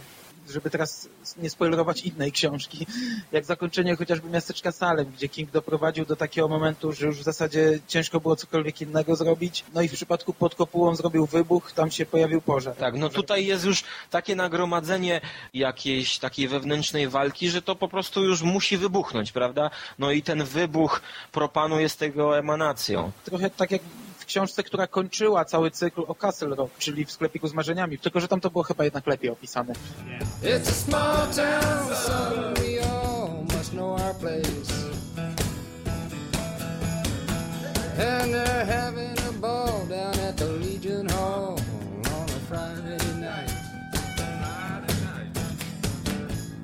żeby 0.50 0.70
teraz 0.70 1.10
nie 1.38 1.50
spoilerować 1.50 2.02
innej 2.02 2.32
książki, 2.32 2.88
jak 3.32 3.46
zakończenie 3.46 3.96
chociażby 3.96 4.30
miasteczka 4.30 4.72
Salem, 4.72 5.12
gdzie 5.18 5.30
King 5.30 5.52
doprowadził 5.52 6.06
do 6.06 6.16
takiego 6.16 6.48
momentu, 6.48 6.92
że 6.94 7.06
już 7.06 7.20
w 7.20 7.24
zasadzie 7.24 7.80
ciężko 7.88 8.20
było 8.20 8.36
cokolwiek 8.36 8.82
innego 8.82 9.16
zrobić. 9.16 9.64
No 9.74 9.82
i 9.82 9.88
w 9.88 9.94
przypadku 9.94 10.34
pod 10.34 10.56
kopułą 10.56 10.96
zrobił 10.96 11.26
wybuch, 11.26 11.72
tam 11.72 11.92
się 11.92 12.06
pojawił 12.06 12.42
pożar. 12.42 12.76
Tak, 12.76 12.96
no 12.98 13.10
tutaj 13.10 13.46
jest 13.46 13.66
już 13.66 13.84
takie 14.10 14.36
nagromadzenie 14.36 15.22
jakiejś 15.54 16.20
takiej 16.20 16.48
wewnętrznej 16.48 17.08
walki, 17.08 17.50
że 17.50 17.62
to 17.62 17.76
po 17.76 17.88
prostu 17.88 18.24
już 18.24 18.42
musi 18.42 18.78
wybuchnąć, 18.78 19.32
prawda? 19.32 19.70
No 20.00 20.12
i 20.12 20.22
ten 20.22 20.44
wybuch 20.44 21.02
propanu 21.32 21.80
jest 21.80 22.00
tego 22.00 22.38
emanacją. 22.38 23.12
Trochę 23.26 23.50
tak 23.50 23.72
jak 23.72 23.82
książce, 24.26 24.64
która 24.64 24.88
kończyła 24.88 25.46
cały 25.46 25.72
cykl 25.72 26.02
o 26.08 26.16
Castle 26.16 26.56
Rock, 26.56 26.78
czyli 26.78 27.06
w 27.06 27.12
sklepiku 27.12 27.48
z 27.48 27.54
marzeniami, 27.54 27.98
tylko 28.00 28.20
że 28.20 28.28
tam 28.28 28.42
to 28.42 28.50
było 28.50 28.64
chyba 28.64 28.84
jednak 28.84 29.08
lepiej 29.08 29.30
opisane. 29.30 29.74
It's 30.44 30.70
a 30.70 30.74
small 30.74 31.28
town, 31.28 31.96
son, 31.96 32.54
we 32.54 32.82
all 32.82 33.44
must 33.58 33.72
know 33.72 34.02
our 34.02 34.16
place. 34.16 34.86
And 37.98 38.34
they're 38.34 38.66
having 38.66 39.18
a 39.30 39.32
ball 39.32 39.86
down 39.90 40.20
at 40.20 40.38
the 40.38 40.46
Legion 40.46 41.08
Hall 41.10 41.58
on 42.06 42.30
a 42.30 42.40
Friday 42.50 42.98
night. 43.22 43.52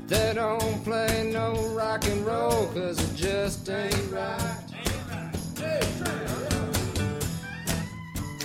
They 0.08 0.34
don't 0.34 0.84
play 0.84 1.32
no 1.32 1.54
rock 1.74 2.06
and 2.06 2.26
roll 2.26 2.68
cause 2.74 3.00
it 3.00 3.16
just 3.16 3.70
ain't 3.70 4.12
right. 4.12 4.51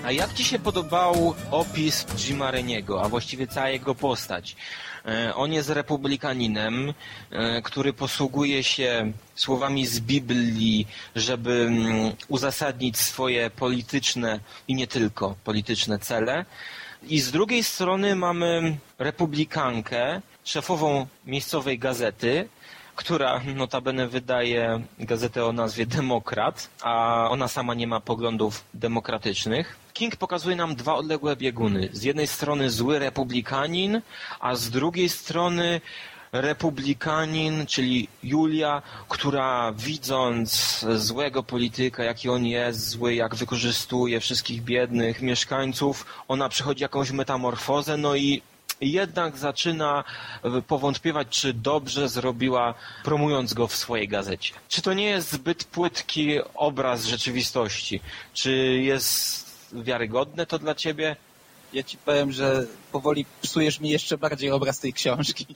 A 0.07 0.13
jak 0.13 0.35
Ci 0.35 0.45
się 0.45 0.59
podobał 0.59 1.35
opis 1.51 2.07
Jima 2.17 2.51
Reniego, 2.51 3.03
a 3.03 3.09
właściwie 3.09 3.47
cała 3.47 3.69
jego 3.69 3.95
postać? 3.95 4.57
E, 5.07 5.35
On 5.35 5.53
jest 5.53 5.71
republikaninem, 5.71 6.95
e, 7.31 7.63
który 7.63 7.93
posługuje 7.93 8.65
się 8.65 9.13
słowami 9.35 9.87
z 9.87 10.01
Biblii, 10.01 10.87
żeby 11.17 11.53
mm, 11.53 12.13
uzasadnić 12.29 12.97
swoje 12.99 13.51
polityczne 13.51 14.41
i 14.69 14.75
nie 14.75 14.87
tylko 14.87 15.35
polityczne 15.45 15.99
cele. 15.99 16.45
I 17.03 17.21
z 17.21 17.31
drugiej 17.31 17.65
strony 17.65 18.17
mamy 18.17 18.77
republikankę, 18.99 20.21
szefową 20.45 21.07
miejscowej 21.25 21.79
gazety, 21.79 22.49
która 22.97 23.41
notabene 23.55 24.09
wydaje 24.09 24.81
gazetę 24.99 25.45
o 25.45 25.53
nazwie 25.53 25.87
Demokrat, 25.87 26.71
a 26.83 27.27
ona 27.31 27.49
sama 27.49 27.75
nie 27.75 27.87
ma 27.87 28.01
poglądów 28.01 28.65
demokratycznych. 28.75 29.77
King 29.93 30.17
pokazuje 30.17 30.57
nam 30.57 30.75
dwa 30.75 30.95
odległe 30.95 31.37
bieguny. 31.37 31.89
Z 31.93 32.03
jednej 32.03 32.27
strony 32.27 32.71
zły 32.71 32.99
republikanin, 32.99 34.03
a 34.41 34.55
z 34.55 34.71
drugiej 34.71 35.09
strony 35.09 35.81
republikanin, 36.33 37.67
czyli 37.67 38.09
Julia, 38.23 38.83
która 39.09 39.73
widząc 39.73 40.85
złego 40.95 41.43
polityka, 41.43 42.05
jaki 42.05 42.29
on 42.29 42.47
jest, 42.47 42.89
zły, 42.89 43.15
jak 43.15 43.35
wykorzystuje 43.35 44.21
wszystkich 44.21 44.63
biednych 44.63 45.23
mieszkańców, 45.23 46.07
ona 46.29 46.49
przechodzi 46.49 46.83
jakąś 46.83 47.11
metamorfozę, 47.11 47.97
no 47.97 48.17
i 48.17 48.43
jednak 48.81 49.37
zaczyna 49.39 50.05
e, 50.45 50.63
powątpiewać, 50.63 51.29
czy 51.31 51.53
dobrze 51.53 52.09
zrobiła, 52.09 52.75
promując 53.05 53.55
go 53.55 53.67
w 53.67 53.77
swojej 53.77 54.09
gazecie. 54.09 54.55
Czy 54.69 54.83
to 54.83 54.93
nie 54.93 55.05
jest 55.07 55.33
zbyt 55.33 55.65
płytki 55.65 56.39
obraz 56.55 57.05
rzeczywistości? 57.05 58.01
Czy 58.35 58.53
jest 58.83 59.47
wiarygodne 59.73 60.47
to 60.47 60.59
dla 60.59 60.75
ciebie? 60.75 61.17
Ja 61.73 61.83
ci 61.83 61.97
powiem, 61.99 62.33
że 62.33 62.67
powoli 62.93 63.27
psujesz 63.43 63.81
mi 63.81 63.91
jeszcze 63.91 64.19
bardziej 64.19 64.51
obraz 64.51 64.79
tej 64.79 64.93
książki, 64.93 65.47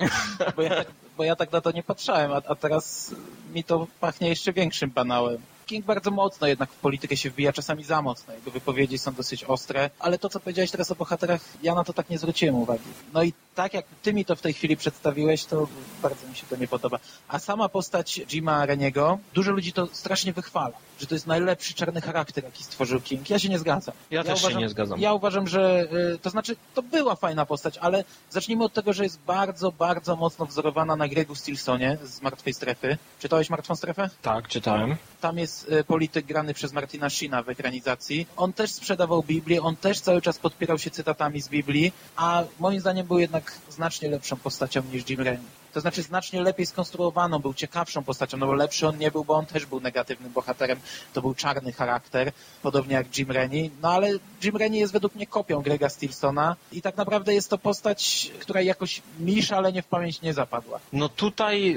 bo 0.57 0.63
ja, 0.63 0.71
tak- 0.71 0.93
bo 1.17 1.25
ja 1.25 1.37
tak 1.37 1.53
na 1.53 1.61
to 1.61 1.71
nie 1.73 1.83
patrzałem, 1.83 2.33
a, 2.33 2.37
a 2.49 2.55
teraz 2.55 3.15
mi 3.53 3.65
to 3.65 3.87
pachnie 4.01 4.29
jeszcze 4.29 4.53
większym 4.53 4.91
banałem. 4.91 5.39
King 5.71 5.87
bardzo 5.87 6.11
mocno 6.11 6.47
jednak 6.47 6.71
w 6.71 6.77
politykę 6.77 7.17
się 7.17 7.31
wbija, 7.31 7.53
czasami 7.53 7.85
za 7.85 8.03
mocno. 8.03 8.35
Jego 8.35 8.51
wypowiedzi 8.51 8.99
są 8.99 9.15
dosyć 9.15 9.45
ostre, 9.45 9.91
ale 9.99 10.19
to, 10.19 10.29
co 10.29 10.41
powiedziałeś 10.41 10.71
teraz 10.71 10.91
o 10.91 10.95
bohaterach, 10.95 11.41
ja 11.63 11.75
na 11.75 11.85
to 11.85 11.93
tak 11.93 12.11
nie 12.11 12.19
zwróciłem 12.19 12.55
uwagi. 12.55 12.85
No 13.13 13.23
i 13.23 13.33
tak 13.61 13.75
jak 13.75 13.87
ty 14.03 14.13
mi 14.13 14.25
to 14.25 14.37
w 14.37 14.41
tej 14.41 14.53
chwili 14.53 14.77
przedstawiłeś, 14.77 15.45
to 15.45 15.69
bardzo 16.03 16.29
mi 16.29 16.37
się 16.37 16.47
to 16.51 16.57
nie 16.57 16.69
podoba. 16.69 16.99
A 17.29 17.39
sama 17.39 17.69
postać 17.69 18.21
Jima 18.29 18.67
Reniego, 18.67 19.19
dużo 19.35 19.53
ludzi 19.53 19.73
to 19.73 19.89
strasznie 19.93 20.33
wychwala, 20.33 20.77
że 21.01 21.07
to 21.07 21.15
jest 21.15 21.27
najlepszy 21.27 21.75
czarny 21.75 22.01
charakter, 22.01 22.45
jaki 22.45 22.65
stworzył 22.65 23.01
King. 23.01 23.31
Ja 23.31 23.39
się 23.39 23.49
nie 23.49 23.59
zgadzam. 23.59 23.95
Ja 24.11 24.25
też 24.25 24.43
się 24.43 24.55
nie 24.55 24.69
zgadzam. 24.69 25.01
Ja 25.01 25.13
uważam, 25.13 25.49
że 25.49 25.89
y, 26.15 26.19
to 26.19 26.31
znaczy, 26.31 26.57
to 26.75 26.83
była 26.83 27.17
fajna 27.17 27.47
postać, 27.47 27.79
ale 27.79 28.05
zacznijmy 28.31 28.65
od 28.65 28.73
tego, 28.73 28.93
że 28.93 29.05
jest 29.05 29.19
bardzo, 29.27 29.73
bardzo 29.73 30.17
mocno 30.17 30.47
wzorowana 30.47 30.97
na 30.97 31.09
Gregu 31.09 31.35
Stilsonie 31.35 31.99
z 32.05 32.23
Martwej 32.23 32.55
Strefy. 32.55 32.99
Czytałeś 33.19 33.51
Martwą 33.51 33.77
Strefę? 33.77 34.11
Tak, 34.23 34.49
czytałem. 34.49 34.97
Tam 35.21 35.39
jest 35.39 35.73
y, 35.73 35.85
polityk 35.85 36.27
grany 36.27 36.55
przez 36.55 36.73
Martina 36.73 37.11
Sheena 37.11 37.43
w 37.43 37.49
ekranizacji. 37.49 38.27
On 38.37 38.53
też 38.53 38.73
sprzedawał 38.73 39.23
Biblię, 39.23 39.63
on 39.63 39.77
też 39.77 40.01
cały 40.01 40.23
czas 40.23 40.39
podpierał 40.39 40.79
się 40.79 40.91
cytatami 40.91 41.41
z 41.41 41.49
Biblii, 41.49 41.93
a 42.17 42.45
moim 42.59 42.81
zdaniem 42.81 43.07
był 43.07 43.19
jednak 43.19 43.50
znacznie 43.71 44.09
lepszą 44.09 44.37
postacią 44.37 44.83
niż 44.93 45.11
Jim 45.11 45.21
Rennie. 45.21 45.49
To 45.73 45.81
znaczy 45.81 46.03
znacznie 46.03 46.43
lepiej 46.43 46.67
skonstruowaną, 46.67 47.39
był 47.39 47.55
ciekawszą 47.55 48.05
postacią, 48.05 48.39
no 48.39 48.47
bo 48.47 48.53
lepszy 48.53 48.89
on 48.89 48.99
nie 48.99 49.11
był, 49.11 49.25
bo 49.25 49.35
on 49.35 49.47
też 49.47 49.67
był 49.67 49.81
negatywnym 49.81 50.33
bohaterem. 50.33 50.81
To 51.13 51.21
był 51.21 51.35
czarny 51.35 51.73
charakter, 51.73 52.33
podobnie 52.63 52.95
jak 52.95 53.19
Jim 53.19 53.31
Rennie. 53.31 53.71
No 53.83 53.93
ale 53.93 54.11
Jim 54.45 54.57
Rennie 54.57 54.81
jest 54.81 54.93
według 54.93 55.15
mnie 55.15 55.27
kopią 55.27 55.63
Grega 55.63 55.89
Stilsona 55.89 56.57
i 56.73 56.83
tak 56.83 56.97
naprawdę 56.97 57.35
jest 57.35 57.51
to 57.51 57.59
postać, 57.59 58.31
która 58.41 58.61
jakoś 58.61 59.03
mi 59.21 59.43
szalenie 59.43 59.83
w 59.83 59.87
pamięć 59.87 60.23
nie 60.23 60.35
zapadła. 60.35 60.81
No 60.93 61.09
tutaj 61.09 61.77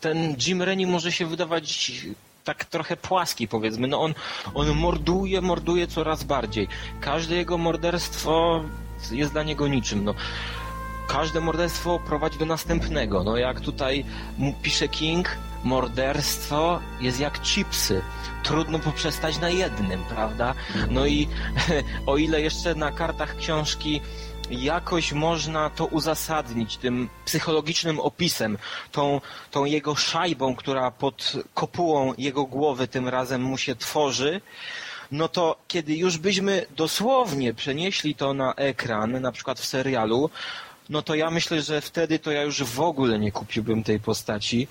ten 0.00 0.36
Jim 0.46 0.62
Rennie 0.62 0.86
może 0.86 1.12
się 1.12 1.26
wydawać 1.26 1.92
tak 2.44 2.64
trochę 2.64 2.96
płaski 2.96 3.48
powiedzmy. 3.48 3.88
No 3.88 4.00
on, 4.00 4.14
on 4.54 4.68
morduje, 4.68 5.40
morduje 5.40 5.86
coraz 5.86 6.24
bardziej. 6.24 6.68
Każde 7.00 7.34
jego 7.34 7.58
morderstwo 7.58 8.64
jest 9.10 9.32
dla 9.32 9.42
niego 9.42 9.68
niczym. 9.68 10.04
No. 10.04 10.14
Każde 11.14 11.40
morderstwo 11.40 11.98
prowadzi 11.98 12.38
do 12.38 12.46
następnego. 12.46 13.24
No 13.24 13.36
jak 13.36 13.60
tutaj 13.60 14.04
pisze 14.62 14.88
King, 14.88 15.36
morderstwo 15.64 16.80
jest 17.00 17.20
jak 17.20 17.40
chipsy. 17.40 18.02
Trudno 18.42 18.78
poprzestać 18.78 19.38
na 19.38 19.50
jednym, 19.50 20.04
prawda? 20.04 20.54
No 20.90 21.06
i 21.06 21.28
o 22.06 22.16
ile 22.16 22.40
jeszcze 22.40 22.74
na 22.74 22.92
kartach 22.92 23.36
książki 23.36 24.00
jakoś 24.50 25.12
można 25.12 25.70
to 25.70 25.86
uzasadnić 25.86 26.76
tym 26.76 27.08
psychologicznym 27.24 28.00
opisem, 28.00 28.58
tą, 28.92 29.20
tą 29.50 29.64
jego 29.64 29.94
szajbą, 29.94 30.56
która 30.56 30.90
pod 30.90 31.32
kopułą 31.54 32.14
jego 32.18 32.44
głowy 32.44 32.88
tym 32.88 33.08
razem 33.08 33.42
mu 33.42 33.58
się 33.58 33.76
tworzy, 33.76 34.40
no 35.12 35.28
to 35.28 35.56
kiedy 35.68 35.96
już 35.96 36.18
byśmy 36.18 36.66
dosłownie 36.76 37.54
przenieśli 37.54 38.14
to 38.14 38.34
na 38.34 38.54
ekran, 38.54 39.20
na 39.20 39.32
przykład 39.32 39.60
w 39.60 39.66
serialu, 39.66 40.30
no 40.88 41.02
to 41.02 41.14
ja 41.14 41.30
myślę, 41.30 41.62
że 41.62 41.80
wtedy 41.80 42.18
to 42.18 42.30
ja 42.30 42.42
już 42.42 42.62
w 42.62 42.80
ogóle 42.80 43.18
nie 43.18 43.32
kupiłbym 43.32 43.82
tej 43.82 44.00
postaci 44.00 44.68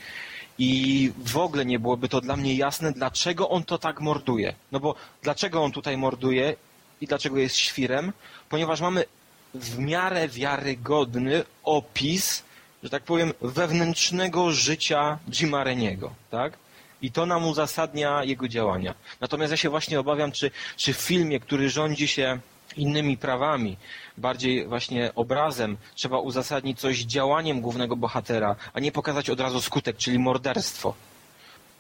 i 0.58 1.12
w 1.18 1.38
ogóle 1.38 1.66
nie 1.66 1.80
byłoby 1.80 2.10
to 2.10 2.22
dla 2.22 2.36
mnie 2.36 2.56
jasne, 2.56 2.92
dlaczego 2.92 3.50
on 3.50 3.64
to 3.64 3.78
tak 3.78 4.02
morduje. 4.02 4.54
No 4.72 4.80
bo 4.80 4.96
dlaczego 5.22 5.64
on 5.64 5.72
tutaj 5.72 5.98
morduje 5.98 6.56
i 7.02 7.08
dlaczego 7.08 7.38
jest 7.38 7.56
świrem? 7.56 8.14
Ponieważ 8.50 8.82
mamy 8.82 9.06
w 9.54 9.80
miarę 9.80 10.28
wiarygodny 10.28 11.44
opis, 11.64 12.44
że 12.84 12.90
tak 12.90 13.04
powiem, 13.04 13.34
wewnętrznego 13.42 14.52
życia 14.52 15.20
Jima 15.32 15.64
Reniego, 15.64 16.14
tak? 16.32 16.58
I 17.02 17.12
to 17.12 17.26
nam 17.26 17.48
uzasadnia 17.48 18.24
jego 18.24 18.48
działania. 18.48 18.94
Natomiast 19.22 19.52
ja 19.52 19.58
się 19.58 19.70
właśnie 19.70 20.00
obawiam, 20.00 20.32
czy, 20.32 20.52
czy 20.78 20.94
w 20.94 20.98
filmie, 20.98 21.40
który 21.40 21.70
rządzi 21.70 22.08
się 22.08 22.40
innymi 22.78 23.18
prawami, 23.18 23.78
bardziej 24.18 24.68
właśnie 24.68 25.12
obrazem, 25.16 25.78
trzeba 25.96 26.20
uzasadnić 26.20 26.80
coś 26.80 27.00
działaniem 27.00 27.62
głównego 27.62 27.96
bohatera, 27.96 28.56
a 28.74 28.80
nie 28.80 28.92
pokazać 28.92 29.30
od 29.30 29.40
razu 29.40 29.62
skutek, 29.62 29.98
czyli 29.98 30.20
morderstwo. 30.20 30.94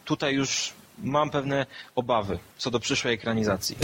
Tutaj 0.05 0.33
już 0.33 0.73
mam 0.97 1.29
pewne 1.29 1.65
obawy 1.95 2.39
co 2.57 2.71
do 2.71 2.79
przyszłej 2.79 3.13
ekranizacji. 3.13 3.77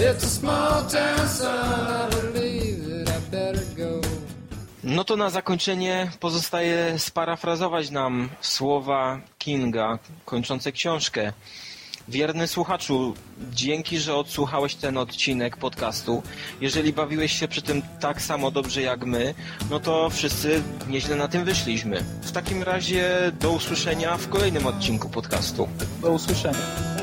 No 4.83 5.03
to 5.03 5.15
na 5.15 5.29
zakończenie 5.29 6.11
pozostaje 6.19 6.99
sparafrazować 6.99 7.89
nam 7.89 8.29
słowa 8.41 9.19
Kinga 9.37 9.99
kończące 10.25 10.71
książkę. 10.71 11.33
Wierny 12.09 12.47
słuchaczu, 12.47 13.13
dzięki, 13.51 13.99
że 13.99 14.15
odsłuchałeś 14.15 14.75
ten 14.75 14.97
odcinek 14.97 15.57
podcastu. 15.57 16.23
Jeżeli 16.61 16.93
bawiłeś 16.93 17.39
się 17.39 17.47
przy 17.47 17.61
tym 17.61 17.81
tak 17.99 18.21
samo 18.21 18.51
dobrze 18.51 18.81
jak 18.81 19.05
my, 19.05 19.33
no 19.69 19.79
to 19.79 20.09
wszyscy 20.09 20.61
nieźle 20.87 21.15
na 21.15 21.27
tym 21.27 21.45
wyszliśmy. 21.45 22.03
W 22.21 22.31
takim 22.31 22.63
razie 22.63 23.31
do 23.39 23.51
usłyszenia 23.51 24.17
w 24.17 24.29
kolejnym 24.29 24.67
odcinku 24.67 25.09
podcastu. 25.09 25.67
Do 26.01 26.11
usłyszenia. 26.11 26.98